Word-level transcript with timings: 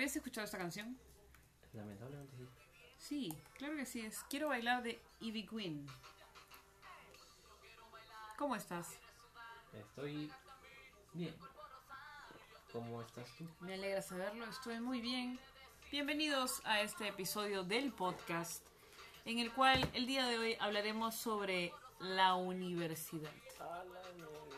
¿Habías 0.00 0.16
escuchado 0.16 0.46
esta 0.46 0.56
canción? 0.56 0.96
Lamentablemente 1.74 2.34
sí. 2.34 2.48
Sí, 2.96 3.38
claro 3.58 3.76
que 3.76 3.84
sí. 3.84 4.00
Es 4.00 4.24
Quiero 4.30 4.48
bailar 4.48 4.82
de 4.82 4.98
Ivy 5.20 5.46
Queen. 5.46 5.86
¿Cómo 8.38 8.56
estás? 8.56 8.94
Estoy 9.74 10.32
bien. 11.12 11.34
¿Cómo 12.72 13.02
estás 13.02 13.28
tú? 13.36 13.46
Me 13.60 13.74
alegra 13.74 14.00
saberlo, 14.00 14.46
estoy 14.46 14.80
muy 14.80 15.02
bien. 15.02 15.38
Bienvenidos 15.92 16.62
a 16.64 16.80
este 16.80 17.08
episodio 17.08 17.62
del 17.62 17.92
podcast 17.92 18.64
en 19.26 19.38
el 19.38 19.52
cual 19.52 19.86
el 19.92 20.06
día 20.06 20.26
de 20.26 20.38
hoy 20.38 20.56
hablaremos 20.60 21.14
sobre 21.14 21.74
la 21.98 22.36
universidad. 22.36 23.30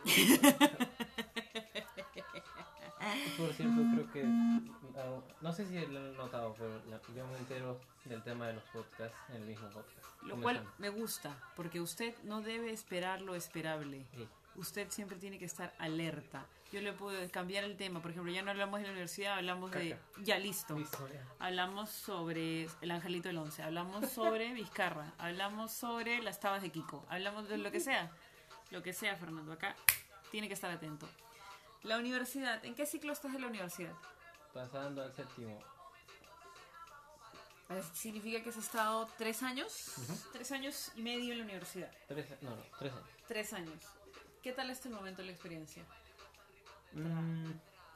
Por 3.36 3.52
cierto, 3.54 3.82
creo 3.92 4.12
que. 4.12 4.22
No 5.40 5.52
sé 5.52 5.66
si 5.66 5.74
lo 5.86 5.98
han 5.98 6.16
notado, 6.16 6.54
pero 6.58 6.80
la- 6.88 7.00
yo 7.14 7.26
me 7.26 7.38
entero 7.38 7.80
del 8.04 8.22
tema 8.22 8.46
de 8.48 8.54
los 8.54 8.64
podcasts 8.64 9.16
en 9.30 9.36
el 9.36 9.42
mismo 9.44 9.68
podcast. 9.70 10.06
Lo 10.22 10.40
cual 10.40 10.56
son- 10.56 10.68
me 10.78 10.88
gusta, 10.90 11.36
porque 11.56 11.80
usted 11.80 12.14
no 12.24 12.40
debe 12.42 12.70
esperar 12.72 13.20
lo 13.22 13.34
esperable. 13.34 14.04
Sí. 14.14 14.28
Usted 14.54 14.90
siempre 14.90 15.16
tiene 15.18 15.38
que 15.38 15.46
estar 15.46 15.72
alerta. 15.78 16.44
Yo 16.72 16.80
le 16.82 16.92
puedo 16.92 17.18
cambiar 17.30 17.64
el 17.64 17.76
tema. 17.76 18.00
Por 18.02 18.10
ejemplo, 18.10 18.32
ya 18.32 18.42
no 18.42 18.50
hablamos 18.50 18.80
de 18.80 18.86
la 18.86 18.92
universidad, 18.92 19.34
hablamos 19.38 19.70
de... 19.70 19.98
Ya, 20.22 20.38
listo. 20.38 20.76
Listo, 20.78 21.08
ya. 21.08 21.24
Hablamos 21.38 21.90
sobre 21.90 22.68
el 22.80 22.90
Angelito 22.90 23.28
del 23.28 23.38
Once, 23.38 23.62
hablamos 23.62 24.10
sobre 24.10 24.52
Vizcarra, 24.54 25.12
hablamos 25.18 25.72
sobre 25.72 26.20
las 26.22 26.38
tabas 26.40 26.60
de 26.62 26.70
Kiko, 26.70 27.04
hablamos 27.08 27.48
de 27.48 27.58
lo 27.58 27.70
que 27.70 27.80
sea. 27.80 28.10
Lo 28.70 28.82
que 28.82 28.92
sea, 28.92 29.16
Fernando. 29.16 29.52
Acá 29.52 29.74
tiene 30.30 30.48
que 30.48 30.54
estar 30.54 30.70
atento. 30.70 31.08
La 31.82 31.98
universidad. 31.98 32.64
¿En 32.64 32.74
qué 32.74 32.86
ciclo 32.86 33.12
estás 33.12 33.32
de 33.32 33.38
la 33.40 33.48
universidad? 33.48 33.92
Pasando 34.52 35.02
al 35.02 35.12
séptimo. 35.14 35.58
Significa 37.94 38.42
que 38.42 38.50
has 38.50 38.56
estado 38.56 39.08
tres 39.16 39.42
años. 39.42 39.94
Tres 40.32 40.52
años 40.52 40.92
y 40.94 41.02
medio 41.02 41.32
en 41.32 41.38
la 41.38 41.44
universidad. 41.44 41.90
Tres, 42.06 42.26
no, 42.42 42.50
no, 42.50 42.62
tres 42.78 42.92
años. 42.92 43.08
Tres 43.26 43.52
años. 43.54 43.82
¿Qué 44.42 44.52
tal 44.52 44.70
hasta 44.70 44.88
el 44.88 44.94
momento 44.94 45.22
la 45.22 45.32
experiencia? 45.32 45.84
Mm, 46.92 47.52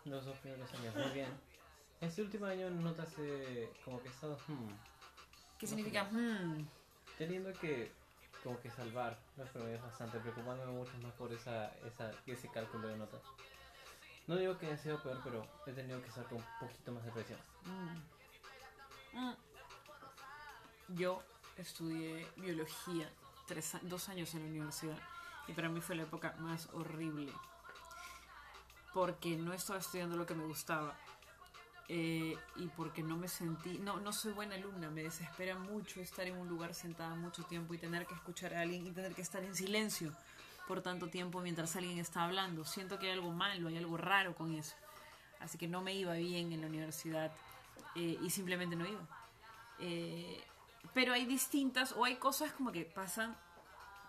los 0.07 0.25
dos 0.25 0.39
primeros 0.39 0.73
años, 0.75 0.95
muy 0.95 1.11
bien. 1.11 1.29
Este 2.01 2.23
último 2.23 2.47
año 2.47 2.71
notas 2.71 3.15
eh, 3.19 3.71
como 3.85 4.01
que 4.01 4.09
he 4.09 4.11
estado 4.11 4.39
hmm, 4.47 4.69
¿Qué 5.59 5.67
No 5.67 5.69
significa? 5.69 6.05
Hmm, 6.05 6.67
teniendo 7.19 7.53
que 7.55 7.91
como 8.43 8.61
que 8.61 8.71
salvar 8.71 9.19
los 9.37 9.49
promedios 9.51 9.83
bastante, 9.83 10.21
preocupándome 10.21 10.73
mucho 10.73 10.93
más 11.03 11.13
por 11.15 11.33
esa, 11.33 11.75
esa, 11.87 12.13
ese 12.27 12.49
cálculo 12.49 12.89
de 12.89 12.97
notas. 12.97 13.23
No 14.27 14.37
digo 14.37 14.59
que 14.59 14.67
haya 14.67 14.77
sido 14.77 15.01
peor, 15.03 15.21
pero 15.23 15.47
he 15.67 15.73
tenido 15.73 16.01
que 16.03 16.09
estar 16.09 16.25
con 16.25 16.39
un 16.39 16.45
poquito 16.61 16.93
más 16.93 17.05
de 17.05 17.13
presión. 17.13 17.39
mm. 17.65 18.17
Mm. 19.19 19.37
Yo 20.89 21.23
estudié 21.57 22.27
biología 22.37 23.11
tres, 23.47 23.77
dos 23.83 24.09
años 24.09 24.35
en 24.35 24.43
la 24.43 24.47
universidad 24.47 24.99
y 25.49 25.53
para 25.53 25.69
mí 25.69 25.81
fue 25.81 25.97
la 25.97 26.03
época 26.03 26.35
más 26.39 26.69
horrible 26.75 27.33
porque 28.93 29.37
no 29.37 29.53
estaba 29.53 29.79
estudiando 29.79 30.17
lo 30.17 30.27
que 30.27 30.35
me 30.35 30.45
gustaba 30.45 30.95
eh, 31.89 32.37
y 32.57 32.67
porque 32.69 33.03
no 33.03 33.17
me 33.17 33.29
sentí, 33.29 33.79
no, 33.79 34.01
no 34.01 34.13
soy 34.13 34.33
buena 34.33 34.57
alumna, 34.57 34.91
me 34.91 35.03
desespera 35.03 35.57
mucho 35.57 36.01
estar 36.01 36.27
en 36.27 36.37
un 36.37 36.49
lugar 36.49 36.75
sentada 36.75 37.15
mucho 37.15 37.45
tiempo 37.45 37.75
y 37.75 37.79
tener 37.79 38.07
que 38.07 38.15
escuchar 38.15 38.55
a 38.55 38.63
alguien 38.63 38.87
y 38.87 38.91
tener 38.91 39.15
que 39.15 39.23
estar 39.23 39.45
en 39.45 39.55
silencio 39.55 40.13
por 40.67 40.83
tanto 40.83 41.09
tiempo 41.09 41.41
mientras 41.41 41.77
alguien 41.77 41.99
está 41.99 42.25
hablando. 42.25 42.65
Siento 42.65 42.99
que 42.99 43.07
hay 43.07 43.13
algo 43.13 43.33
malo, 43.33 43.69
hay 43.69 43.77
algo 43.77 43.97
raro 43.97 44.35
con 44.35 44.55
eso. 44.55 44.75
Así 45.41 45.59
que 45.59 45.69
no 45.69 45.83
me 45.83 45.95
iba 45.95 46.15
bien 46.15 46.53
en 46.53 46.61
la 46.61 46.67
universidad 46.67 47.33
eh, 47.95 48.19
y 48.21 48.31
simplemente 48.31 48.77
no 48.77 48.87
iba. 48.87 49.07
Eh, 49.79 50.43
pero 50.95 51.13
hay 51.13 51.27
distintas 51.27 51.93
o 51.93 52.05
hay 52.05 52.17
cosas 52.17 52.53
como 52.53 52.73
que 52.73 52.85
pasan, 52.85 53.37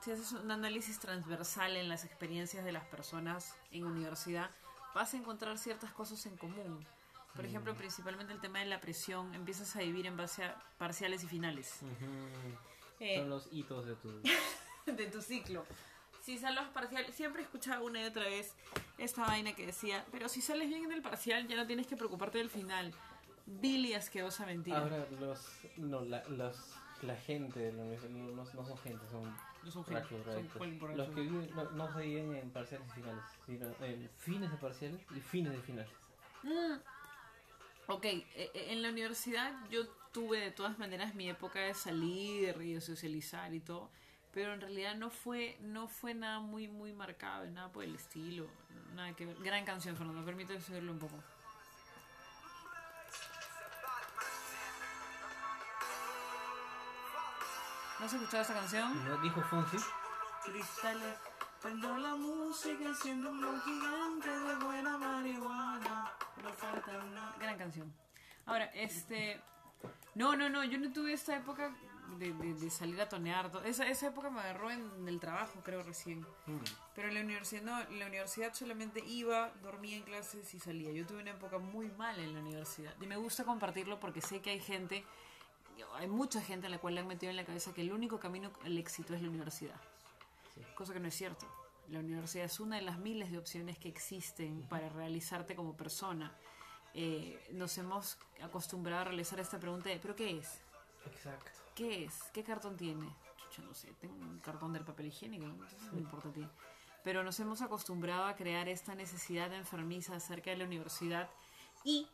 si 0.01 0.11
haces 0.11 0.31
un 0.31 0.49
análisis 0.49 0.99
transversal 0.99 1.75
en 1.75 1.89
las 1.89 2.05
experiencias 2.05 2.63
de 2.63 2.71
las 2.71 2.85
personas 2.85 3.55
en 3.71 3.85
universidad, 3.85 4.49
vas 4.95 5.13
a 5.13 5.17
encontrar 5.17 5.57
ciertas 5.57 5.91
cosas 5.91 6.25
en 6.25 6.37
común. 6.37 6.85
Por 7.35 7.45
ejemplo, 7.45 7.75
principalmente 7.75 8.33
el 8.33 8.39
tema 8.39 8.59
de 8.59 8.65
la 8.65 8.81
presión, 8.81 9.33
empiezas 9.35 9.75
a 9.75 9.79
vivir 9.79 10.07
en 10.07 10.17
base 10.17 10.43
a 10.43 10.55
parciales 10.79 11.23
y 11.23 11.27
finales. 11.27 11.81
Eh, 12.99 13.19
Son 13.19 13.29
los 13.29 13.47
hitos 13.51 13.85
de 13.85 13.95
tu... 13.95 14.21
de 14.87 15.05
tu 15.05 15.21
ciclo. 15.21 15.63
Si 16.27 16.37
salvas 16.37 16.67
parcial, 16.71 17.05
siempre 17.13 17.41
escuchaba 17.41 17.81
una 17.81 18.01
y 18.01 18.03
otra 18.03 18.25
vez 18.25 18.53
esta 18.97 19.25
vaina 19.25 19.53
que 19.53 19.65
decía, 19.65 20.03
pero 20.11 20.27
si 20.27 20.41
sales 20.41 20.67
bien 20.67 20.83
en 20.83 20.91
el 20.91 21.01
parcial 21.01 21.47
ya 21.47 21.55
no 21.55 21.65
tienes 21.65 21.87
que 21.87 21.95
preocuparte 21.95 22.37
del 22.37 22.49
final. 22.49 22.93
Billy 23.45 23.93
asquerosa 23.93 24.45
mentira. 24.45 24.79
Ahora 24.79 25.07
los... 25.21 25.49
No, 25.77 26.01
la, 26.01 26.21
los, 26.25 26.73
la 27.01 27.15
gente 27.15 27.61
de 27.61 27.71
la 27.71 27.81
universidad 27.83 28.09
no, 28.09 28.45
son 28.45 28.77
gente, 28.79 29.07
son... 29.09 29.23
No 29.63 29.71
son 29.71 29.85
gente, 29.85 30.05
son 30.57 30.79
borrachos. 30.79 30.97
Los 30.97 31.15
que 31.15 31.21
viven, 31.21 31.49
no, 31.55 31.71
no 31.71 31.93
se 31.93 32.01
viven 32.01 32.35
en 32.35 32.49
parciales 32.51 32.89
y 32.89 32.91
finales, 32.91 33.23
sino 33.45 33.85
en 33.85 34.09
fines 34.17 34.51
de 34.51 34.57
parciales 34.57 35.01
y 35.15 35.21
fines 35.21 35.53
de 35.53 35.61
finales. 35.61 35.91
Mm. 36.43 36.75
Ok, 37.87 38.03
eh, 38.03 38.27
eh, 38.35 38.51
en 38.71 38.81
la 38.81 38.89
universidad 38.89 39.53
yo 39.69 39.87
tuve 40.11 40.41
de 40.41 40.51
todas 40.51 40.77
maneras 40.77 41.15
mi 41.15 41.29
época 41.29 41.59
de 41.59 41.73
salir 41.73 42.53
y 42.61 42.73
de 42.73 42.81
socializar 42.81 43.53
y 43.53 43.61
todo, 43.61 43.89
pero 44.33 44.53
en 44.53 44.61
realidad 44.61 44.95
no 44.95 45.09
fue 45.09 45.57
no 45.61 45.87
fue 45.87 46.13
nada 46.13 46.39
muy 46.39 46.67
muy 46.67 46.93
marcado, 46.93 47.45
nada 47.47 47.71
por 47.71 47.83
el 47.83 47.95
estilo, 47.95 48.47
nada 48.93 49.13
que 49.13 49.25
ver. 49.25 49.37
Gran 49.37 49.65
canción, 49.65 49.95
Fernando, 49.95 50.25
permíteme 50.25 50.61
subirlo 50.61 50.91
un 50.91 50.99
poco. 50.99 51.15
¿No 57.99 58.05
has 58.05 58.13
escuchado 58.13 58.41
esta 58.41 58.53
canción? 58.53 59.05
¿No 59.05 59.17
dijo 59.21 59.41
Fonsi? 59.41 59.77
cristales. 60.47 61.17
Prendo 61.61 61.97
la 61.97 62.15
música, 62.15 62.83
enciendo 62.85 63.31
un 63.31 63.61
gigante 63.61 64.29
de 64.29 64.55
buena 64.63 64.97
marihuana. 64.97 66.11
Pero 66.35 66.53
falta 66.53 66.91
una... 67.03 67.35
Gran 67.39 67.57
canción. 67.57 67.93
Ahora, 68.45 68.65
este... 68.73 69.41
No, 70.13 70.35
no, 70.35 70.49
no, 70.49 70.63
yo 70.63 70.77
no 70.77 70.91
tuve 70.91 71.13
esta 71.13 71.35
época 71.35 71.75
de, 72.17 72.33
de- 72.33 72.53
de 72.53 72.69
salir 72.69 72.99
a 73.01 73.09
tonear. 73.09 73.51
to- 73.51 73.63
Esa, 73.63 73.87
esa 73.87 74.07
época 74.07 74.29
me 74.29 74.39
agarró 74.39 74.71
en 74.71 75.07
el 75.07 75.19
trabajo, 75.19 75.59
creo, 75.63 75.83
recién. 75.83 76.21
Mm. 76.45 76.57
Pero 76.95 77.07
en 77.09 77.13
la 77.15 77.21
universidad 77.21 77.61
no, 77.63 77.81
en 77.81 77.99
la 77.99 78.05
universidad 78.07 78.53
solamente 78.53 79.03
iba, 79.05 79.51
dormía 79.61 79.97
en 79.97 80.03
clases 80.03 80.53
y 80.53 80.59
salía. 80.59 80.91
Yo 80.91 81.05
tuve 81.05 81.21
una 81.21 81.31
época 81.31 81.57
muy 81.59 81.89
mala 81.89 82.23
en 82.23 82.33
la 82.33 82.39
universidad. 82.39 82.93
Y 83.01 83.05
me 83.07 83.17
gusta 83.17 83.43
compartirlo 83.43 83.99
porque 83.99 84.21
sé 84.21 84.41
que 84.41 84.49
hay 84.51 84.59
gente, 84.59 85.03
hay 85.95 86.07
mucha 86.07 86.41
gente 86.41 86.67
a 86.67 86.69
la 86.69 86.79
cual 86.79 86.95
le 86.95 87.01
han 87.01 87.07
metido 87.07 87.29
en 87.29 87.35
la 87.35 87.45
cabeza 87.45 87.73
que 87.73 87.81
el 87.81 87.91
único 87.91 88.19
camino 88.19 88.51
al 88.63 88.77
éxito 88.77 89.13
es 89.13 89.21
la 89.21 89.29
universidad. 89.29 89.79
Sí. 90.55 90.61
Cosa 90.75 90.93
que 90.93 90.99
no 90.99 91.07
es 91.07 91.15
cierto. 91.15 91.45
La 91.89 91.99
universidad 91.99 92.45
es 92.45 92.59
una 92.59 92.75
de 92.77 92.81
las 92.81 92.97
miles 92.97 93.31
de 93.31 93.37
opciones 93.37 93.77
que 93.77 93.87
existen 93.87 94.63
para 94.69 94.89
realizarte 94.89 95.55
como 95.55 95.77
persona. 95.77 96.35
Eh, 96.93 97.39
nos 97.53 97.77
hemos 97.77 98.17
acostumbrado 98.41 99.01
a 99.01 99.05
realizar 99.05 99.39
esta 99.39 99.59
pregunta 99.59 99.89
de, 99.89 99.97
¿pero 99.99 100.15
qué 100.15 100.37
es? 100.39 100.61
Exacto. 101.05 101.51
¿Qué 101.77 102.05
es? 102.05 102.23
¿Qué 102.33 102.43
cartón 102.43 102.75
tiene? 102.75 103.07
Chucha, 103.37 103.61
no 103.61 103.71
sé, 103.75 103.93
tengo 104.01 104.15
un 104.15 104.39
cartón 104.39 104.73
del 104.73 104.83
papel 104.83 105.05
higiénico, 105.05 105.45
¿no? 105.45 105.63
Importa 105.95 106.29
a 106.29 106.33
ti. 106.33 106.43
Pero 107.03 107.23
nos 107.23 107.39
hemos 107.39 107.61
acostumbrado 107.61 108.25
a 108.25 108.35
crear 108.35 108.67
esta 108.67 108.95
necesidad 108.95 109.53
enfermiza 109.53 110.15
acerca 110.15 110.49
de 110.49 110.57
la 110.57 110.65
universidad 110.65 111.29
y 111.83 112.07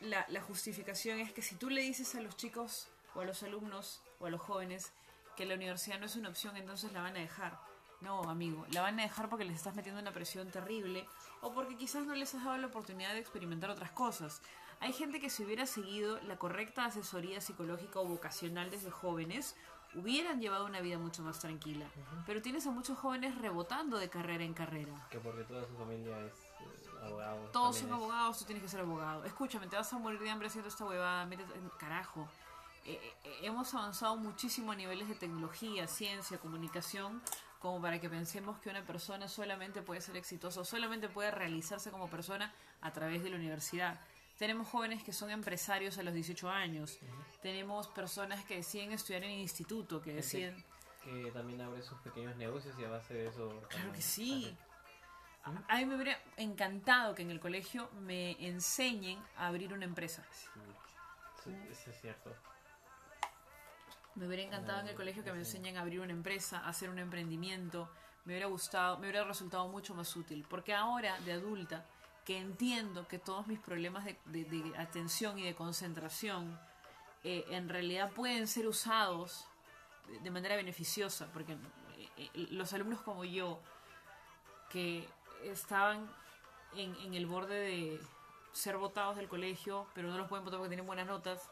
la, 0.00 0.24
la 0.30 0.40
justificación 0.40 1.20
es 1.20 1.34
que 1.34 1.42
si 1.42 1.54
tú 1.56 1.68
le 1.68 1.82
dices 1.82 2.14
a 2.14 2.22
los 2.22 2.34
chicos 2.34 2.88
o 3.14 3.20
a 3.20 3.26
los 3.26 3.42
alumnos 3.42 4.00
o 4.20 4.26
a 4.26 4.30
los 4.30 4.40
jóvenes 4.40 4.90
que 5.36 5.44
la 5.44 5.54
universidad 5.54 6.00
no 6.00 6.06
es 6.06 6.16
una 6.16 6.30
opción, 6.30 6.56
entonces 6.56 6.90
la 6.92 7.02
van 7.02 7.14
a 7.14 7.20
dejar. 7.20 7.60
No, 8.00 8.22
amigo, 8.22 8.64
la 8.70 8.80
van 8.80 8.98
a 9.00 9.02
dejar 9.02 9.28
porque 9.28 9.44
les 9.44 9.56
estás 9.56 9.74
metiendo 9.74 10.00
una 10.00 10.12
presión 10.12 10.50
terrible 10.50 11.06
o 11.42 11.52
porque 11.52 11.76
quizás 11.76 12.06
no 12.06 12.14
les 12.14 12.34
has 12.34 12.42
dado 12.42 12.56
la 12.56 12.68
oportunidad 12.68 13.12
de 13.12 13.20
experimentar 13.20 13.68
otras 13.68 13.90
cosas. 13.90 14.40
Hay 14.80 14.92
gente 14.92 15.20
que 15.20 15.28
si 15.30 15.44
hubiera 15.44 15.66
seguido 15.66 16.18
la 16.22 16.36
correcta 16.38 16.86
asesoría 16.86 17.40
psicológica 17.40 18.00
o 18.00 18.04
vocacional 18.06 18.70
desde 18.70 18.90
jóvenes, 18.90 19.54
hubieran 19.94 20.40
llevado 20.40 20.64
una 20.66 20.80
vida 20.80 20.98
mucho 20.98 21.22
más 21.22 21.38
tranquila. 21.38 21.84
Pero 22.26 22.40
tienes 22.40 22.66
a 22.66 22.70
muchos 22.70 22.96
jóvenes 22.98 23.36
rebotando 23.38 23.98
de 23.98 24.08
carrera 24.08 24.42
en 24.44 24.54
carrera. 24.54 24.92
Que 25.10 25.18
porque 25.18 25.44
toda 25.44 25.66
su 25.66 25.76
familia 25.76 26.18
es 26.24 26.32
eh, 26.32 27.04
abogado. 27.04 27.38
Todos 27.52 27.76
son 27.76 27.88
es- 27.88 27.92
abogados, 27.92 28.38
tú 28.38 28.44
tienes 28.46 28.62
que 28.62 28.68
ser 28.70 28.80
abogado. 28.80 29.24
Escúchame, 29.24 29.66
te 29.66 29.76
vas 29.76 29.92
a 29.92 29.98
morir 29.98 30.18
de 30.20 30.30
hambre 30.30 30.48
haciendo 30.48 30.68
esta 30.68 30.84
huevada, 30.86 31.26
métete 31.26 31.52
en 31.58 31.68
carajo. 31.78 32.26
Eh, 32.86 32.98
eh, 33.24 33.38
hemos 33.42 33.74
avanzado 33.74 34.16
muchísimo 34.16 34.72
a 34.72 34.76
niveles 34.76 35.08
de 35.08 35.14
tecnología, 35.14 35.86
ciencia, 35.86 36.38
comunicación, 36.38 37.20
como 37.60 37.82
para 37.82 38.00
que 38.00 38.08
pensemos 38.08 38.58
que 38.60 38.70
una 38.70 38.82
persona 38.86 39.28
solamente 39.28 39.82
puede 39.82 40.00
ser 40.00 40.16
exitosa 40.16 40.64
solamente 40.64 41.10
puede 41.10 41.30
realizarse 41.30 41.90
como 41.90 42.08
persona 42.08 42.54
a 42.80 42.90
través 42.94 43.22
de 43.22 43.28
la 43.28 43.36
universidad. 43.36 44.00
Tenemos 44.40 44.68
jóvenes 44.68 45.04
que 45.04 45.12
son 45.12 45.30
empresarios 45.30 45.98
a 45.98 46.02
los 46.02 46.14
18 46.14 46.48
años. 46.48 46.98
Tenemos 47.42 47.88
personas 47.88 48.42
que 48.46 48.56
deciden 48.56 48.90
estudiar 48.90 49.22
en 49.24 49.32
instituto, 49.32 50.00
que 50.00 50.14
deciden... 50.14 50.64
Que 51.04 51.30
también 51.30 51.60
abre 51.60 51.82
sus 51.82 51.98
pequeños 51.98 52.34
negocios 52.36 52.74
y 52.78 52.84
a 52.86 52.88
base 52.88 53.12
de 53.12 53.26
eso. 53.26 53.48
Claro 53.50 53.68
también 53.68 53.92
que 53.92 54.00
sí. 54.00 54.56
A 55.44 55.76
mí 55.76 55.84
me 55.84 55.94
hubiera 55.94 56.18
encantado 56.38 57.14
que 57.14 57.20
en 57.20 57.30
el 57.30 57.38
colegio 57.38 57.90
me 58.00 58.30
enseñen 58.46 59.22
a 59.36 59.48
abrir 59.48 59.74
una 59.74 59.84
empresa. 59.84 60.24
Sí, 60.32 60.58
eso, 61.38 61.50
eso 61.70 61.90
es 61.90 62.00
cierto. 62.00 62.34
Me 64.14 64.26
hubiera 64.26 64.42
encantado 64.42 64.80
en 64.80 64.88
el 64.88 64.94
colegio 64.94 65.22
que 65.22 65.32
me 65.32 65.40
enseñen 65.40 65.76
a 65.76 65.82
abrir 65.82 66.00
una 66.00 66.12
empresa, 66.12 66.60
a 66.60 66.70
hacer 66.70 66.88
un 66.88 66.98
emprendimiento. 66.98 67.90
Me 68.24 68.32
hubiera 68.32 68.46
gustado, 68.46 68.96
me 68.96 69.10
hubiera 69.10 69.22
resultado 69.22 69.68
mucho 69.68 69.94
más 69.94 70.16
útil. 70.16 70.46
Porque 70.48 70.72
ahora, 70.72 71.20
de 71.26 71.32
adulta, 71.32 71.84
que 72.30 72.38
entiendo 72.38 73.08
que 73.08 73.18
todos 73.18 73.48
mis 73.48 73.58
problemas 73.58 74.04
de, 74.04 74.16
de- 74.26 74.44
de 74.44 74.78
atención 74.78 75.36
y 75.40 75.42
de 75.42 75.56
concentración 75.56 76.56
eh, 77.24 77.44
en 77.50 77.68
realidad 77.68 78.12
pueden 78.12 78.46
ser 78.46 78.68
usados 78.68 79.48
de, 80.22 80.30
manera 80.30 80.54
beneficiosa. 80.54 81.26
Porque 81.32 81.54
eh, 81.54 82.30
eh, 82.34 82.46
los 82.52 82.72
alumnos 82.72 83.00
como 83.02 83.24
yo, 83.24 83.58
que 84.68 85.08
estaban 85.42 86.08
en, 86.76 86.94
en 87.04 87.14
el 87.14 87.26
borde 87.26 87.58
de 87.58 88.00
ser 88.52 88.76
votados 88.76 89.16
del 89.16 89.26
colegio, 89.26 89.88
pero 89.92 90.06
no 90.08 90.16
los 90.16 90.28
pueden 90.28 90.44
votar 90.44 90.60
porque 90.60 90.68
tienen 90.70 90.86
buenas 90.86 91.08
notas. 91.08 91.50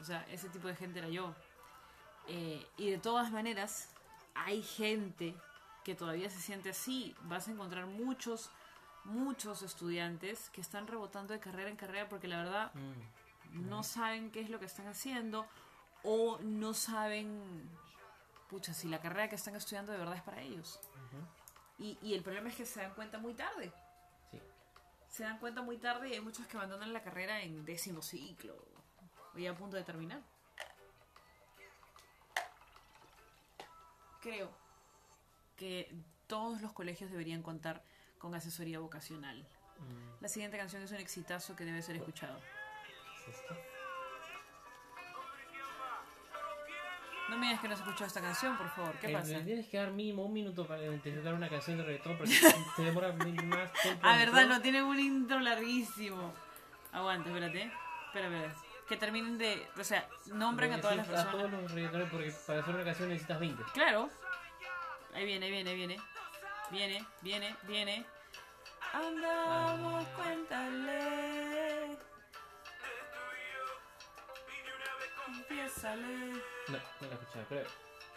O 0.00 0.04
sea, 0.04 0.24
ese 0.30 0.48
tipo 0.50 0.68
de 0.68 0.76
gente 0.76 1.00
era 1.00 1.08
yo. 1.08 1.34
Eh, 2.28 2.64
y 2.76 2.90
de 2.90 2.98
todas 2.98 3.32
maneras, 3.32 3.88
hay 4.36 4.62
gente 4.62 5.34
que 5.82 5.96
todavía 5.96 6.30
se 6.30 6.38
siente 6.40 6.70
así. 6.70 7.12
Vas 7.22 7.48
a 7.48 7.50
encontrar 7.50 7.86
muchos, 7.86 8.50
muchos 9.04 9.62
estudiantes 9.62 10.50
que 10.50 10.60
están 10.60 10.86
rebotando 10.86 11.32
de 11.32 11.40
carrera 11.40 11.68
en 11.70 11.76
carrera 11.76 12.08
porque 12.08 12.28
la 12.28 12.38
verdad 12.38 12.72
Mm. 12.74 13.68
no 13.68 13.82
saben 13.82 14.30
qué 14.30 14.40
es 14.40 14.48
lo 14.50 14.58
que 14.58 14.64
están 14.66 14.86
haciendo 14.86 15.46
o 16.04 16.38
no 16.42 16.72
saben, 16.74 17.68
pucha, 18.48 18.72
si 18.74 18.88
la 18.88 19.00
carrera 19.00 19.28
que 19.28 19.36
están 19.36 19.54
estudiando 19.56 19.92
de 19.92 19.98
verdad 19.98 20.16
es 20.16 20.22
para 20.22 20.40
ellos. 20.40 20.80
y, 21.78 21.98
y 22.02 22.14
el 22.14 22.22
problema 22.22 22.48
es 22.48 22.54
que 22.56 22.64
se 22.66 22.80
dan 22.80 22.94
cuenta 22.94 23.18
muy 23.18 23.34
tarde. 23.34 23.72
Sí. 24.30 24.40
Se 25.08 25.24
dan 25.24 25.38
cuenta 25.38 25.62
muy 25.62 25.76
tarde 25.78 26.08
y 26.08 26.12
hay 26.14 26.20
muchos 26.20 26.46
que 26.46 26.56
abandonan 26.56 26.92
la 26.92 27.02
carrera 27.02 27.42
en 27.42 27.64
décimo 27.64 28.00
ciclo 28.02 28.54
o 29.34 29.38
ya 29.38 29.50
a 29.50 29.56
punto 29.56 29.76
de 29.76 29.82
terminar. 29.84 30.20
Creo 34.20 34.50
que 35.56 35.92
todos 36.28 36.60
los 36.62 36.72
colegios 36.72 37.10
deberían 37.10 37.42
contar 37.42 37.82
con 38.22 38.34
asesoría 38.34 38.78
vocacional. 38.78 39.44
Mm, 39.78 40.22
La 40.22 40.28
siguiente 40.28 40.56
canción 40.56 40.80
es 40.82 40.90
un 40.92 40.98
exitazo 40.98 41.54
que 41.56 41.64
debe 41.64 41.82
ser 41.82 41.96
escuchado. 41.96 42.38
¿es 43.28 43.34
esto? 43.36 43.54
No 47.28 47.38
me 47.38 47.46
digas 47.46 47.60
que 47.60 47.68
no 47.68 47.74
has 47.74 47.80
escuchado 47.80 48.06
esta 48.06 48.20
canción, 48.20 48.56
por 48.58 48.68
favor. 48.70 48.94
¿Qué 48.98 49.08
Eh, 49.10 49.12
pasa? 49.12 49.28
me 49.38 49.40
tienes 49.42 49.66
que 49.68 49.76
dar 49.78 49.90
mínimo 49.90 50.24
un 50.26 50.32
minuto 50.32 50.66
para 50.66 50.84
interpretar 50.84 51.34
una 51.34 51.48
canción 51.48 51.78
de 51.78 51.84
reggaetón 51.84 52.16
porque 52.18 52.32
se 52.34 52.82
demora 52.82 53.12
mil- 53.12 53.42
más 53.46 53.72
tiempo. 53.72 54.00
Ah, 54.06 54.16
verdad, 54.18 54.46
no, 54.46 54.60
tienen 54.60 54.84
un 54.84 54.98
intro 55.00 55.40
larguísimo. 55.40 56.32
Aguanta, 56.92 57.28
espérate. 57.30 57.72
Espera, 58.06 58.26
espera. 58.26 58.54
Que 58.88 58.96
terminen 58.98 59.38
de. 59.38 59.66
O 59.78 59.84
sea, 59.84 60.06
nombran 60.26 60.72
a 60.72 60.74
Porque 60.74 60.82
todas 60.82 60.96
las 60.96 61.06
sí, 61.06 61.12
A 61.14 61.16
todos 61.30 61.42
personas. 61.44 61.62
los 61.62 61.72
reggaetoneros 61.72 62.10
porque 62.10 62.34
para 62.46 62.60
hacer 62.60 62.74
una 62.74 62.84
canción 62.84 63.08
necesitas 63.08 63.40
20. 63.40 63.62
Claro. 63.72 64.10
Ahí 65.14 65.24
viene, 65.24 65.46
ahí 65.46 65.52
viene, 65.52 65.70
ahí 65.70 65.76
viene. 65.76 65.96
Viene, 66.72 67.06
viene, 67.20 67.54
viene. 67.64 68.06
Andamos, 68.94 70.06
cuéntale. 70.16 71.98
Empiézale. 75.28 76.32
No, 76.68 76.78
no 76.78 77.08
la 77.08 77.08
he 77.08 77.12
escuchado, 77.12 77.46
creo. 77.50 77.66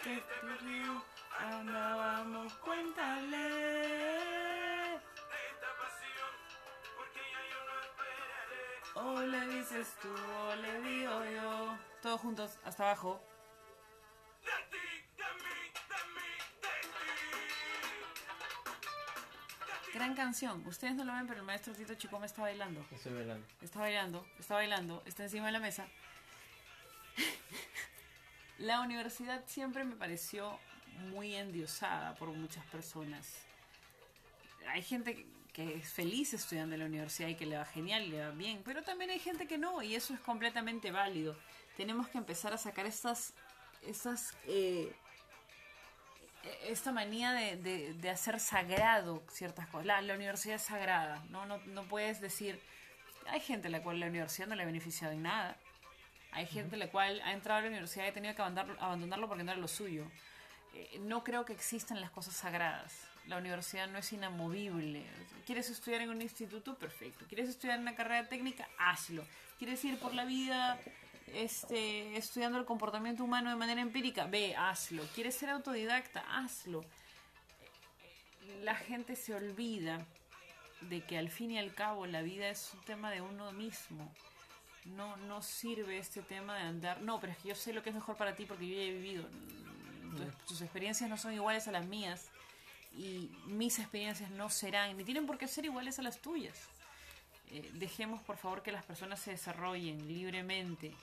Que 0.01 0.15
te 0.21 0.57
río. 0.63 1.03
Andábamos, 1.37 2.53
cuéntale. 2.53 3.45
O 8.93 9.19
le 9.19 9.47
dices 9.47 9.93
tú, 10.01 10.15
o 10.15 10.55
le 10.55 10.79
digo 10.79 11.25
yo. 11.25 11.77
Todos 12.01 12.21
juntos, 12.21 12.57
hasta 12.63 12.83
abajo. 12.83 13.21
Gran 19.95 20.13
canción. 20.13 20.61
Ustedes 20.67 20.93
no 20.93 21.05
lo 21.05 21.13
ven, 21.13 21.25
pero 21.25 21.39
el 21.39 21.45
maestro 21.45 21.73
Tito 21.73 21.95
Chico 21.95 22.19
me 22.19 22.25
está 22.25 22.41
bailando. 22.41 22.85
Estoy 22.91 23.13
bailando. 23.13 23.47
Está 23.61 23.79
bailando, 23.79 24.25
está 24.37 24.55
bailando, 24.55 25.03
está 25.05 25.23
encima 25.23 25.45
de 25.45 25.53
la 25.53 25.61
mesa. 25.61 25.87
La 28.57 28.81
universidad 28.81 29.45
siempre 29.47 29.85
me 29.85 29.95
pareció 29.95 30.59
muy 31.11 31.33
endiosada 31.33 32.13
por 32.15 32.27
muchas 32.27 32.65
personas. 32.65 33.25
Hay 34.67 34.81
gente 34.81 35.25
que 35.53 35.75
es 35.75 35.87
feliz 35.87 36.33
estudiando 36.33 36.75
en 36.75 36.81
la 36.81 36.87
universidad 36.87 37.29
y 37.29 37.35
que 37.35 37.45
le 37.45 37.57
va 37.57 37.63
genial 37.63 38.03
y 38.03 38.09
le 38.09 38.19
va 38.19 38.31
bien, 38.31 38.63
pero 38.65 38.83
también 38.83 39.11
hay 39.11 39.19
gente 39.19 39.47
que 39.47 39.57
no 39.57 39.81
y 39.81 39.95
eso 39.95 40.13
es 40.13 40.19
completamente 40.19 40.91
válido. 40.91 41.37
Tenemos 41.77 42.09
que 42.09 42.17
empezar 42.17 42.51
a 42.51 42.57
sacar 42.57 42.85
estas, 42.85 43.33
estas 43.81 44.35
eh, 44.45 44.93
esta 46.67 46.91
manía 46.91 47.31
de, 47.33 47.93
de- 47.93 48.09
hacer 48.09 48.39
sagrado 48.39 49.23
ciertas 49.31 49.67
cosas. 49.67 49.85
La, 49.85 50.01
la 50.01 50.13
universidad 50.13 50.55
es 50.55 50.61
sagrada, 50.63 51.23
¿no? 51.29 51.45
No, 51.45 51.57
no 51.67 51.83
puedes 51.83 52.21
decir... 52.21 52.59
Hay 53.27 53.39
gente 53.39 53.69
a 53.69 53.71
la 53.71 53.81
cual 53.81 53.99
la 53.99 54.05
universidad 54.07 54.47
no 54.47 54.53
le 54.55 54.61
ha 54.63 54.65
beneficiado 54.67 55.11
en 55.11 55.23
nada. 55.23 55.57
Hay 56.31 56.45
gente 56.45 56.75
a 56.75 56.77
la 56.79 56.89
cual 56.89 57.21
ha 57.23 57.31
entrado 57.33 57.59
a 57.59 57.61
la 57.63 57.69
universidad 57.69 58.05
y 58.05 58.09
ha 58.09 58.13
tenido 58.13 58.35
que 58.35 58.41
abandonarlo 58.43 59.27
porque 59.27 59.43
no 59.43 59.51
era 59.51 59.59
lo 59.59 59.67
suyo. 59.67 60.05
Eh, 60.75 60.99
no 60.99 61.23
creo 61.23 61.43
que 61.43 61.53
existan 61.53 62.01
las 62.01 62.11
cosas 62.11 62.35
sagradas. 62.35 62.93
La 63.25 63.37
universidad 63.37 63.87
no 63.87 63.97
es 63.97 64.13
inamovible. 64.13 65.03
¿Quieres 65.47 65.71
estudiar 65.71 66.01
en 66.01 66.11
un 66.11 66.21
instituto? 66.21 66.75
Perfecto. 66.75 67.25
¿Quieres 67.27 67.49
estudiar 67.49 67.77
en 67.77 67.81
una 67.81 67.95
carrera 67.95 68.27
técnica? 68.27 68.67
Hazlo. 68.77 69.25
¿Quieres 69.57 69.83
ir 69.83 69.97
por 69.97 70.13
la 70.13 70.25
vida 70.25 70.77
este, 71.33 72.17
estudiando 72.17 72.57
el 72.57 72.65
comportamiento 72.65 73.23
humano 73.23 73.49
de 73.49 73.55
manera 73.55 73.81
empírica? 73.81 74.25
Ve, 74.25 74.55
hazlo. 74.55 75.03
¿Quieres 75.13 75.35
ser 75.35 75.49
autodidacta? 75.49 76.23
Hazlo. 76.27 76.85
La 78.63 78.75
gente 78.75 79.15
se 79.15 79.33
olvida 79.33 80.05
de 80.81 81.01
que 81.01 81.17
al 81.17 81.29
fin 81.29 81.51
y 81.51 81.59
al 81.59 81.73
cabo 81.73 82.05
la 82.05 82.21
vida 82.21 82.49
es 82.49 82.71
un 82.73 82.81
tema 82.81 83.11
de 83.11 83.21
uno 83.21 83.51
mismo. 83.51 84.11
No, 84.85 85.17
no 85.17 85.41
sirve 85.41 85.97
este 85.97 86.21
tema 86.21 86.55
de 86.55 86.61
andar. 86.61 87.01
No, 87.01 87.19
pero 87.19 87.33
es 87.33 87.39
que 87.39 87.49
yo 87.49 87.55
sé 87.55 87.73
lo 87.73 87.81
que 87.81 87.89
es 87.89 87.95
mejor 87.95 88.17
para 88.17 88.35
ti 88.35 88.45
porque 88.45 88.67
yo 88.67 88.75
ya 88.75 88.83
he 88.83 88.91
vivido. 88.91 89.25
Tus, 90.15 90.45
tus 90.45 90.61
experiencias 90.61 91.09
no 91.09 91.17
son 91.17 91.33
iguales 91.33 91.67
a 91.67 91.71
las 91.71 91.85
mías 91.85 92.29
y 92.97 93.29
mis 93.45 93.79
experiencias 93.79 94.29
no 94.31 94.49
serán, 94.49 94.95
ni 94.95 95.03
tienen 95.03 95.25
por 95.25 95.37
qué 95.37 95.47
ser 95.47 95.65
iguales 95.65 95.99
a 95.99 96.01
las 96.01 96.19
tuyas. 96.19 96.69
Eh, 97.51 97.69
dejemos 97.73 98.21
por 98.21 98.37
favor 98.37 98.63
que 98.63 98.71
las 98.71 98.85
personas 98.85 99.19
se 99.19 99.31
desarrollen 99.31 100.07
libremente. 100.07 100.93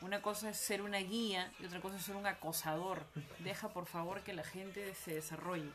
Una 0.00 0.22
cosa 0.22 0.50
es 0.50 0.56
ser 0.56 0.80
una 0.80 0.98
guía 0.98 1.52
y 1.60 1.66
otra 1.66 1.80
cosa 1.80 1.96
es 1.96 2.02
ser 2.02 2.16
un 2.16 2.26
acosador. 2.26 3.04
Deja 3.40 3.68
por 3.68 3.86
favor 3.86 4.22
que 4.22 4.32
la 4.32 4.44
gente 4.44 4.94
se 4.94 5.14
desarrolle. 5.14 5.70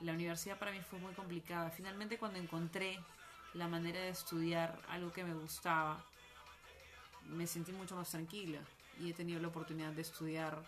La 0.00 0.12
universidad 0.12 0.58
para 0.58 0.72
mí 0.72 0.80
fue 0.80 0.98
muy 0.98 1.12
complicada. 1.14 1.70
Finalmente 1.70 2.18
cuando 2.18 2.40
encontré 2.40 2.98
la 3.54 3.68
manera 3.68 4.00
de 4.00 4.08
estudiar 4.08 4.80
algo 4.88 5.12
que 5.12 5.22
me 5.22 5.34
gustaba, 5.34 6.04
me 7.28 7.46
sentí 7.46 7.70
mucho 7.72 7.94
más 7.94 8.10
tranquila 8.10 8.58
y 8.98 9.10
he 9.10 9.14
tenido 9.14 9.40
la 9.40 9.48
oportunidad 9.48 9.92
de 9.92 10.02
estudiar 10.02 10.58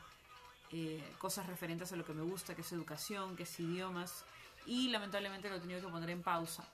eh, 0.71 1.03
cosas 1.19 1.47
referentes 1.47 1.93
a 1.93 1.97
lo 1.97 2.05
que 2.05 2.13
me 2.13 2.23
gusta, 2.23 2.55
que 2.55 2.63
es 2.63 2.73
educación, 2.73 3.37
que 3.37 3.43
es 3.43 3.61
idiomas, 3.61 4.25
y 4.67 4.89
lamentablemente 4.89 5.49
lo 5.49 5.57
he 5.57 5.61
tenido 5.61 5.81
que 5.81 5.89
poner 5.89 6.11
en 6.11 6.23
pausa, 6.23 6.65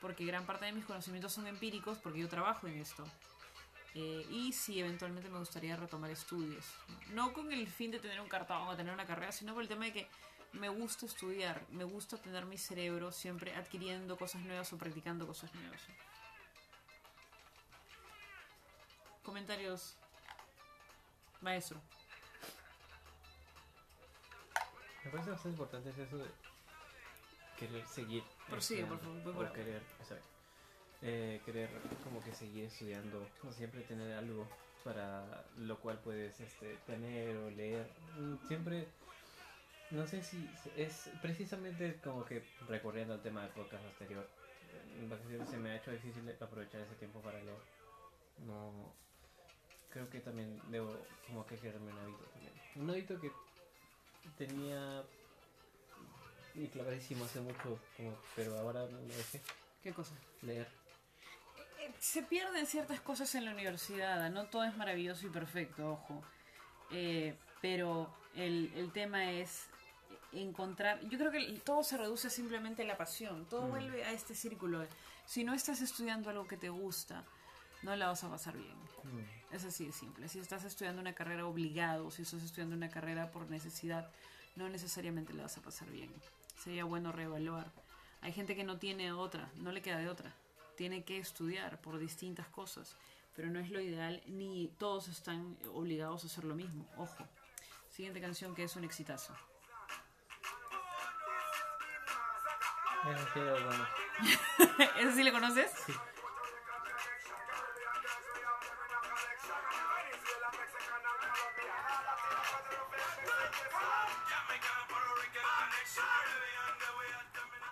porque 0.00 0.24
gran 0.24 0.44
parte 0.46 0.66
de 0.66 0.72
mis 0.72 0.84
conocimientos 0.84 1.32
son 1.32 1.46
empíricos, 1.46 1.98
porque 1.98 2.20
yo 2.20 2.28
trabajo 2.28 2.66
en 2.66 2.74
esto. 2.74 3.04
Eh, 4.00 4.24
y 4.30 4.52
sí, 4.52 4.78
eventualmente 4.78 5.28
me 5.28 5.40
gustaría 5.40 5.74
retomar 5.74 6.08
estudios. 6.12 6.64
No 7.14 7.32
con 7.32 7.50
el 7.52 7.66
fin 7.66 7.90
de 7.90 7.98
tener 7.98 8.20
un 8.20 8.28
cartón 8.28 8.68
o 8.68 8.76
tener 8.76 8.94
una 8.94 9.04
carrera, 9.04 9.32
sino 9.32 9.54
por 9.54 9.62
el 9.64 9.68
tema 9.68 9.86
de 9.86 9.92
que 9.92 10.08
me 10.52 10.68
gusta 10.68 11.04
estudiar, 11.04 11.60
me 11.70 11.82
gusta 11.82 12.16
tener 12.16 12.46
mi 12.46 12.56
cerebro 12.56 13.10
siempre 13.10 13.56
adquiriendo 13.56 14.16
cosas 14.16 14.40
nuevas 14.42 14.72
o 14.72 14.78
practicando 14.78 15.26
cosas 15.26 15.52
nuevas. 15.52 15.82
Comentarios, 19.24 19.96
maestro. 21.40 21.80
Me 25.04 25.10
parece 25.10 25.30
bastante 25.30 25.48
importante 25.48 25.90
es 25.90 25.98
eso 25.98 26.18
de 26.18 26.30
querer 27.58 27.84
seguir. 27.88 28.22
Prosigue, 28.48 28.84
por 28.84 29.00
favor, 29.00 29.22
por 29.24 29.36
o 29.36 29.40
acá. 29.48 29.54
querer, 29.54 29.82
eh, 31.02 31.40
querer 31.44 31.68
como 32.04 32.22
que 32.22 32.32
seguir 32.34 32.64
estudiando, 32.64 33.26
o 33.46 33.52
siempre 33.52 33.82
tener 33.82 34.16
algo 34.16 34.46
para 34.84 35.44
lo 35.56 35.78
cual 35.80 35.98
puedes 35.98 36.38
este, 36.40 36.76
tener 36.86 37.36
o 37.36 37.50
leer. 37.50 37.86
Mm, 38.18 38.36
Siempre, 38.46 38.86
no 39.90 40.06
sé 40.06 40.22
si 40.22 40.48
es 40.76 41.10
precisamente 41.20 42.00
como 42.02 42.24
que 42.24 42.42
recurriendo 42.68 43.14
al 43.14 43.22
tema 43.22 43.42
del 43.42 43.50
podcast 43.50 43.84
anterior. 43.84 44.26
Vacaciones 45.08 45.48
se 45.48 45.56
me 45.56 45.70
ha 45.70 45.76
hecho 45.76 45.90
difícil 45.90 46.28
aprovechar 46.40 46.80
ese 46.80 46.94
tiempo 46.96 47.20
para 47.20 47.38
leer. 47.42 47.58
No, 48.46 48.92
creo 49.90 50.08
que 50.10 50.20
también 50.20 50.60
debo 50.70 50.96
como 51.26 51.44
que 51.46 51.56
crearme 51.56 51.90
un 51.92 51.98
hábito 51.98 52.24
también. 52.32 52.52
Un 52.76 52.90
hábito 52.90 53.20
que 53.20 53.30
tenía 54.36 55.02
y 56.54 56.66
clavadísimo 56.68 57.24
hace 57.24 57.40
mucho, 57.40 57.78
como, 57.96 58.16
pero 58.34 58.58
ahora 58.58 58.84
lo 58.86 58.98
dejé 58.98 59.40
¿Qué 59.82 59.92
cosa? 59.92 60.14
leer. 60.42 60.66
Se 61.98 62.22
pierden 62.22 62.66
ciertas 62.66 63.00
cosas 63.00 63.34
en 63.34 63.44
la 63.44 63.52
universidad, 63.52 64.30
no 64.30 64.46
todo 64.46 64.64
es 64.64 64.76
maravilloso 64.76 65.26
y 65.26 65.30
perfecto, 65.30 65.90
ojo. 65.92 66.22
Eh, 66.90 67.36
pero 67.60 68.14
el, 68.34 68.72
el 68.74 68.92
tema 68.92 69.30
es 69.32 69.66
encontrar, 70.32 71.00
yo 71.08 71.18
creo 71.18 71.30
que 71.30 71.60
todo 71.64 71.82
se 71.82 71.96
reduce 71.96 72.30
simplemente 72.30 72.82
a 72.82 72.86
la 72.86 72.96
pasión, 72.96 73.46
todo 73.46 73.66
Mm. 73.66 73.70
vuelve 73.70 74.04
a 74.04 74.12
este 74.12 74.34
círculo. 74.34 74.86
Si 75.26 75.44
no 75.44 75.54
estás 75.54 75.80
estudiando 75.80 76.30
algo 76.30 76.46
que 76.46 76.56
te 76.56 76.68
gusta, 76.68 77.24
no 77.82 77.94
la 77.96 78.08
vas 78.08 78.24
a 78.24 78.30
pasar 78.30 78.56
bien. 78.56 78.76
Mm. 79.04 79.54
Es 79.54 79.64
así 79.64 79.86
de 79.86 79.92
simple. 79.92 80.28
Si 80.28 80.38
estás 80.38 80.64
estudiando 80.64 81.00
una 81.00 81.14
carrera 81.14 81.46
obligado, 81.46 82.10
si 82.10 82.22
estás 82.22 82.42
estudiando 82.42 82.76
una 82.76 82.90
carrera 82.90 83.30
por 83.30 83.48
necesidad, 83.50 84.10
no 84.56 84.68
necesariamente 84.68 85.32
la 85.32 85.44
vas 85.44 85.56
a 85.56 85.62
pasar 85.62 85.88
bien. 85.90 86.12
Sería 86.62 86.84
bueno 86.84 87.12
reevaluar. 87.12 87.70
Hay 88.20 88.32
gente 88.32 88.56
que 88.56 88.64
no 88.64 88.78
tiene 88.78 89.12
otra, 89.12 89.48
no 89.56 89.72
le 89.72 89.80
queda 89.80 89.98
de 89.98 90.08
otra. 90.08 90.34
Tiene 90.78 91.02
que 91.02 91.18
estudiar 91.18 91.80
por 91.80 91.98
distintas 91.98 92.46
cosas, 92.46 92.96
pero 93.34 93.48
no 93.50 93.58
es 93.58 93.68
lo 93.68 93.80
ideal 93.80 94.22
ni 94.26 94.68
todos 94.78 95.08
están 95.08 95.58
obligados 95.74 96.22
a 96.22 96.28
hacer 96.28 96.44
lo 96.44 96.54
mismo. 96.54 96.88
Ojo. 96.96 97.26
Siguiente 97.90 98.20
canción 98.20 98.54
que 98.54 98.62
es 98.62 98.76
un 98.76 98.84
exitazo. 98.84 99.34
Eso 103.12 103.28
sí 103.34 103.40
era 103.40 103.64
bueno. 103.64 103.88
¿Ese 105.00 105.12
sí 105.16 105.24
le 105.24 105.32
conoces? 105.32 105.68
Sí. 105.84 105.92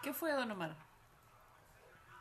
¿Qué 0.03 0.13
fue 0.13 0.33
Don 0.33 0.51
Omar? 0.51 0.96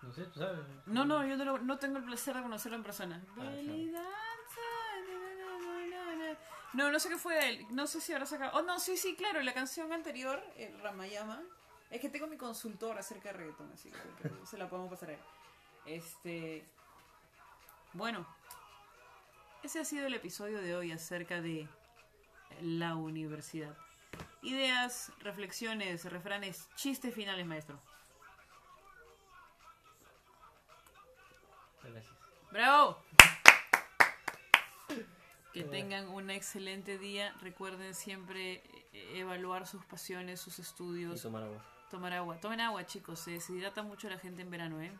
No 0.05 0.13
sé, 0.13 0.23
tú 0.25 0.39
sabes. 0.39 0.59
No, 0.85 1.03
no, 1.05 1.25
yo 1.25 1.35
no, 1.37 1.45
lo- 1.45 1.57
no 1.59 1.77
tengo 1.79 1.97
el 1.97 2.03
placer 2.03 2.35
de 2.35 2.41
conocerlo 2.43 2.77
en 2.77 2.83
persona. 2.83 3.23
Ah, 3.31 3.33
claro. 3.33 3.55
No, 6.73 6.91
no 6.91 6.99
sé 6.99 7.09
qué 7.09 7.17
fue 7.17 7.35
de 7.35 7.49
él. 7.49 7.65
No 7.71 7.87
sé 7.87 8.01
si 8.01 8.11
habrá 8.13 8.25
sacado. 8.25 8.57
Oh, 8.57 8.61
no, 8.61 8.79
sí, 8.79 8.97
sí, 8.97 9.15
claro. 9.15 9.41
La 9.41 9.53
canción 9.53 9.91
anterior, 9.93 10.43
el 10.57 10.77
Ramayama. 10.81 11.41
Es 11.89 12.01
que 12.01 12.09
tengo 12.09 12.27
mi 12.27 12.35
consultor 12.37 12.97
acerca 12.97 13.29
de 13.31 13.37
reggaeton, 13.37 13.71
así 13.71 13.89
que 13.91 14.29
que 14.29 14.45
se 14.45 14.57
la 14.57 14.67
podemos 14.67 14.89
pasar 14.91 15.09
a 15.09 15.13
él. 15.13 15.19
Este. 15.85 16.65
Bueno, 17.93 18.27
ese 19.63 19.79
ha 19.79 19.85
sido 19.85 20.05
el 20.07 20.13
episodio 20.15 20.59
de 20.61 20.75
hoy 20.75 20.91
acerca 20.91 21.39
de 21.41 21.69
la 22.61 22.95
universidad. 22.95 23.77
Ideas, 24.41 25.13
reflexiones, 25.19 26.03
refranes, 26.11 26.67
chistes 26.75 27.13
finales, 27.13 27.45
maestro. 27.45 27.79
¡Bravo! 32.55 32.97
Que 35.51 35.63
tengan 35.65 36.07
un 36.07 36.29
excelente 36.29 36.97
día. 36.97 37.35
Recuerden 37.41 37.93
siempre 37.93 38.63
eh, 38.93 39.19
evaluar 39.19 39.67
sus 39.67 39.83
pasiones, 39.83 40.39
sus 40.39 40.59
Y 40.59 40.61
estudios. 40.61 41.21
tomar 41.21 41.43
agua. 41.43 41.61
Tomar 41.91 42.13
agua. 42.13 42.39
Tomen 42.39 42.61
agua, 42.61 42.85
chicos. 42.85 43.19
Se 43.19 43.31
deshidrata 43.31 43.83
mucho 43.83 44.09
la 44.09 44.17
gente 44.19 44.41
en 44.41 44.49
verano, 44.51 44.81
¿eh? 44.81 44.93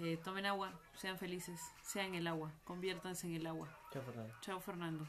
Eh, 0.00 0.18
Tomen 0.24 0.46
agua. 0.46 0.72
Sean 0.94 1.18
felices. 1.18 1.60
Sean 1.82 2.14
el 2.14 2.26
agua. 2.26 2.50
Conviértanse 2.64 3.26
en 3.26 3.34
el 3.34 3.46
agua. 3.46 3.68
Chao, 3.92 4.00
Fernando. 4.02 4.34
Chao, 4.40 4.60
Fernando. 4.60 5.06